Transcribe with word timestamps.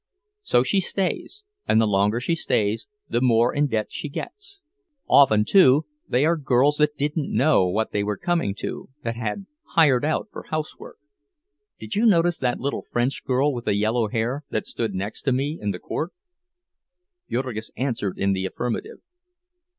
So 0.41 0.63
she 0.63 0.81
stays, 0.81 1.43
and 1.67 1.79
the 1.79 1.85
longer 1.85 2.19
she 2.19 2.33
stays, 2.33 2.87
the 3.07 3.21
more 3.21 3.53
in 3.53 3.67
debt 3.67 3.91
she 3.91 4.09
gets. 4.09 4.63
Often, 5.07 5.45
too, 5.45 5.85
they 6.09 6.25
are 6.25 6.37
girls 6.37 6.77
that 6.77 6.97
didn't 6.97 7.31
know 7.31 7.67
what 7.67 7.91
they 7.91 8.03
were 8.03 8.17
coming 8.17 8.55
to, 8.61 8.89
that 9.03 9.15
had 9.15 9.45
hired 9.75 10.03
out 10.03 10.27
for 10.31 10.45
housework. 10.49 10.97
Did 11.77 11.93
you 11.93 12.07
notice 12.07 12.39
that 12.39 12.59
little 12.59 12.87
French 12.91 13.23
girl 13.23 13.53
with 13.53 13.65
the 13.65 13.75
yellow 13.75 14.07
hair, 14.07 14.43
that 14.49 14.65
stood 14.65 14.95
next 14.95 15.21
to 15.21 15.31
me 15.31 15.59
in 15.61 15.69
the 15.69 15.77
court?" 15.77 16.13
Jurgis 17.29 17.69
answered 17.77 18.17
in 18.17 18.33
the 18.33 18.47
affirmative. 18.47 19.01